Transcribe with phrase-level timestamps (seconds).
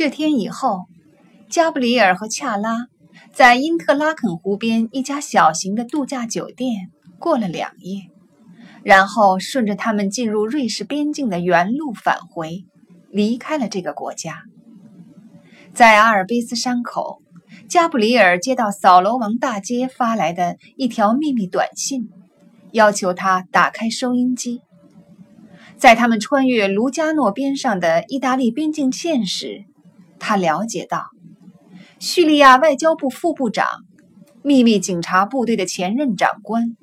[0.00, 0.86] 这天以后，
[1.50, 2.86] 加布里尔和恰拉
[3.34, 6.88] 在因特拉肯湖边一家小型的度假酒店
[7.18, 8.04] 过了两夜，
[8.82, 12.64] 然后顺着他们进入瑞士边境的原路返回，
[13.10, 14.44] 离开了这个国家。
[15.74, 17.20] 在阿尔卑斯山口，
[17.68, 22.08] 加布里尔接到扫罗王大街发来的一条秘密短信，
[22.72, 24.62] 要求他打开收音机。
[25.76, 29.66] 在他们穿越卢加诺边上的意大利边境线时，
[30.20, 31.06] 他了解到，
[31.98, 33.66] 叙利亚外交部副部长、
[34.42, 36.76] 秘密警察部队的前任长官、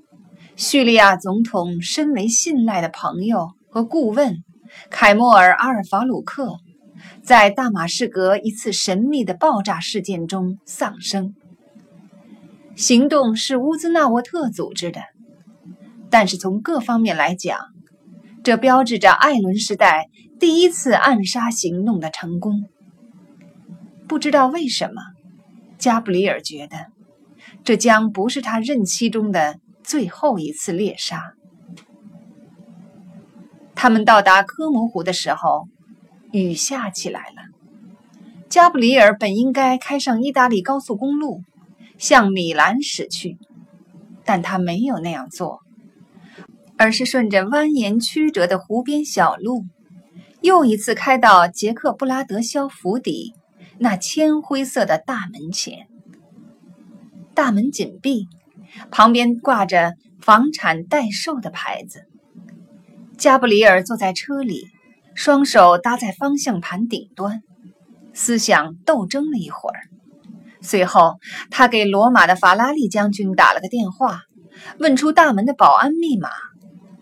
[0.57, 4.43] 叙利亚总统深为信赖的朋友和顾问
[4.89, 6.57] 凯莫尔·阿尔法鲁克。
[7.21, 11.35] 在大马士革一次神秘的爆炸事件中丧生。
[12.75, 15.01] 行动是乌兹纳沃特组织的，
[16.09, 17.59] 但是从各方面来讲，
[18.43, 22.63] 这标志着艾伦时代第一次暗杀行动的成功。
[24.07, 25.01] 不知道为什么，
[25.77, 26.87] 加布里尔觉得
[27.63, 31.33] 这将不是他任期中的最后一次猎杀。
[33.75, 35.67] 他们到达科摩湖的时候。
[36.33, 37.41] 雨下起来了。
[38.49, 41.41] 加布里尔本应该开上意大利高速公路，
[41.97, 43.37] 向米兰驶去，
[44.25, 45.61] 但他没有那样做，
[46.77, 49.63] 而是顺着蜿蜒曲折的湖边小路，
[50.41, 53.33] 又一次开到杰克布拉德肖府邸
[53.79, 55.87] 那铅灰色的大门前。
[57.33, 58.27] 大门紧闭，
[58.91, 62.05] 旁边挂着“房产待售”的牌子。
[63.17, 64.67] 加布里尔坐在车里。
[65.15, 67.41] 双手搭在方向盘顶端，
[68.13, 69.79] 思想斗争了一会儿。
[70.61, 71.15] 随后，
[71.49, 74.21] 他给罗马的法拉利将军打了个电话，
[74.77, 76.29] 问出大门的保安密码，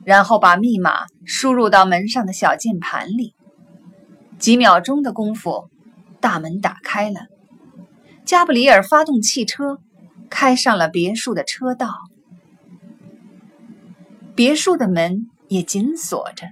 [0.05, 3.35] 然后把密码输入到门上的小键盘里。
[4.39, 5.69] 几秒钟的功夫，
[6.25, 7.27] 大门打开了。
[8.25, 9.77] 加布里尔发动汽车，
[10.27, 11.93] 开上了别墅的车道。
[14.33, 16.47] 别墅的门也紧锁着。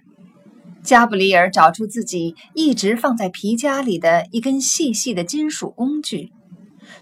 [0.83, 6.31] 加布里尔找出自己一直放在皮夹里的一根细细的金属工具，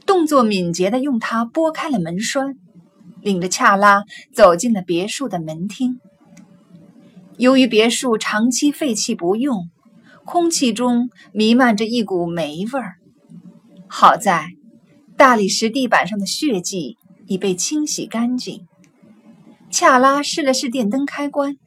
[0.06, 2.56] 动作敏捷地用它拨开了门栓，
[3.22, 6.00] 领着恰拉走进了别墅的门厅。
[7.38, 9.70] 由于别墅长期废弃不用，
[10.26, 12.96] 空气中弥漫着一股霉味儿。
[13.88, 14.50] 好在
[15.18, 18.66] 大理石地板上的血迹已被清洗干净。
[19.70, 21.58] 恰拉试了试电灯开关。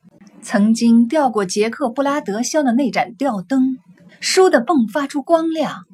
[0.43, 3.78] 曾经吊过杰克布拉德肖的那盏吊灯，
[4.20, 5.84] 倏地迸发出光亮。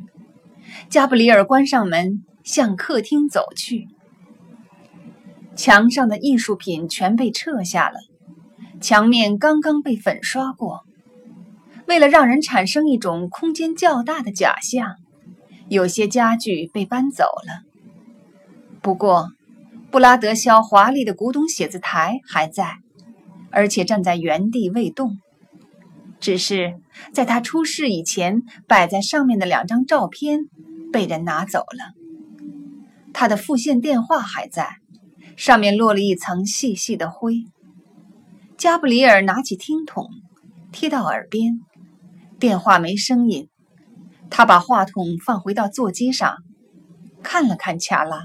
[0.88, 3.86] 加布里尔关上门，向客厅走去。
[5.54, 8.00] 墙上的艺术品全被撤下了，
[8.80, 10.80] 墙面刚刚被粉刷过。
[11.90, 14.94] 为了让人产生一种空间较大的假象，
[15.68, 17.64] 有些家具被搬走了。
[18.80, 19.30] 不过，
[19.90, 22.76] 布拉德肖华丽的古董写字台还在。
[23.50, 25.18] 而且站在原地未动，
[26.20, 26.74] 只是
[27.12, 30.42] 在他出事以前摆在上面的两张照片
[30.92, 31.92] 被人拿走了。
[33.12, 34.76] 他的复线电话还在，
[35.36, 37.42] 上面落了一层细细的灰。
[38.56, 40.06] 加布里尔拿起听筒，
[40.70, 41.58] 贴到耳边，
[42.40, 43.48] 电话没声音。
[44.30, 46.38] 他把话筒放回到座机上，
[47.22, 48.22] 看了看恰拉：“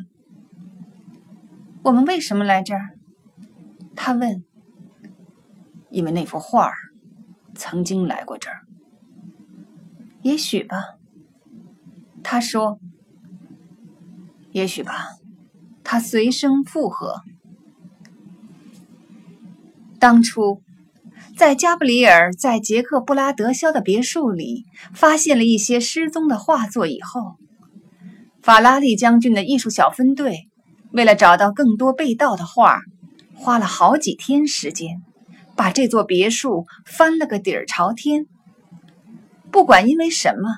[1.84, 2.98] 我们为什么来这儿？”
[3.96, 4.44] 他问。
[5.92, 6.74] 因为那幅画
[7.54, 8.66] 曾经来过这儿，
[10.24, 10.76] 也许吧。
[12.22, 12.80] 他说
[14.52, 15.12] ：“也许吧。”
[15.86, 17.22] 他随声附和。
[20.00, 20.62] 当初，
[21.38, 27.36] 在加布里尔在杰克布拉德肖的别墅里发现了一些失踪的画作以后，
[28.42, 30.48] 法拉利将军的艺术小分队
[30.92, 32.80] 为了找到更多被盗的画，
[33.34, 35.02] 花了好几天时间。
[35.58, 38.26] 把这座别墅翻了个底儿朝天。
[39.52, 40.58] 不管因为什么，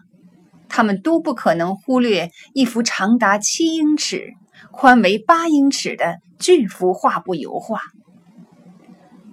[0.67, 4.33] 他们都不可能忽略一幅长达七英尺、
[4.71, 7.79] 宽为八英尺的巨幅画布油画。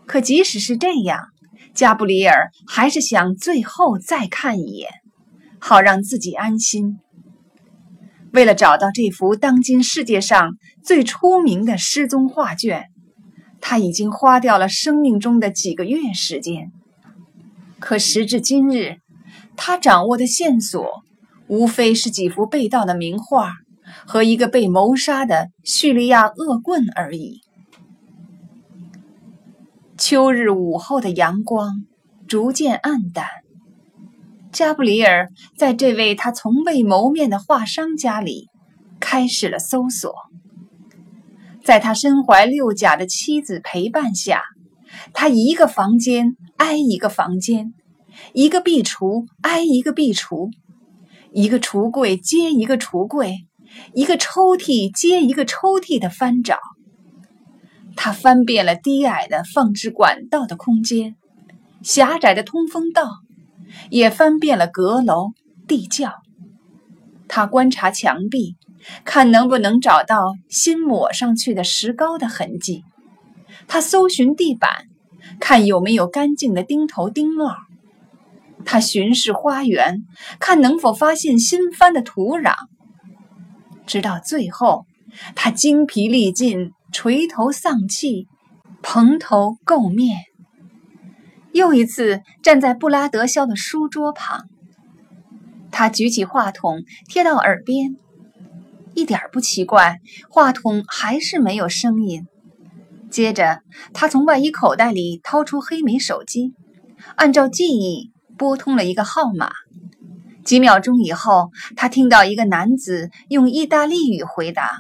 [0.07, 1.21] 可即使是这样，
[1.75, 4.91] 加布里尔还是想最后再看一眼，
[5.59, 6.99] 好让自己安心。
[8.33, 12.87] 为了找到这幅当今世界上最出名的失踪画卷。
[13.67, 16.71] 他已经花掉了生命中的几个月时间，
[17.81, 18.97] 可时至今日，
[19.57, 20.87] 他掌握的线索
[21.47, 23.55] 无非是几幅被盗的名画
[24.07, 27.41] 和一个被谋杀的叙利亚恶棍而已。
[30.07, 31.87] 秋日午后的阳光
[32.29, 33.25] 逐渐暗淡，
[34.53, 38.51] 加布里尔在这位他从未谋面的画商家里
[39.01, 40.13] 开始了搜索。
[41.65, 44.43] 在他身怀六甲的妻子陪伴下，
[45.15, 47.73] 他一个房间挨一个房间，
[48.35, 50.51] 一个壁橱挨一个壁橱，
[51.33, 53.47] 一个橱柜接一个橱柜，
[53.95, 56.59] 一个抽屉接一个抽屉的翻找。
[57.97, 61.17] 他翻遍了低矮的放置管道的空间，
[61.83, 63.21] 狭窄的通风道。
[63.91, 65.33] 也翻遍了阁楼、
[65.67, 66.13] 地窖，
[67.27, 68.57] 他观察墙壁，
[69.05, 72.83] 看能不能找到新抹上去的石膏的痕迹；
[73.67, 74.71] 他搜寻地板，
[75.41, 77.49] 看有没有干净的钉头钉帽；
[78.65, 80.05] 他巡视花园，
[80.39, 82.55] 看能否发现新翻的土壤。
[83.87, 84.87] 直到最后，
[85.35, 88.29] 他精疲力尽，垂头丧气，
[88.81, 90.17] 蓬头垢面。
[91.53, 94.45] 又一次站在布拉德肖的书桌旁，
[95.73, 97.97] 他举起话筒贴到耳边，
[98.95, 99.99] 一点不奇怪，
[100.31, 102.29] 话筒还是没有声音。
[103.11, 103.63] 接着，
[103.93, 106.55] 他从外衣口袋里掏出黑莓手机，
[107.17, 109.51] 按照记忆拨通了一个号码。
[110.45, 114.77] 几秒钟以后，他听到一个男子用意大利语回答：“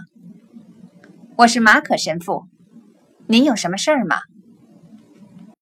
[1.36, 2.46] 我是马可神父，
[3.26, 4.18] 您有什么事儿吗？”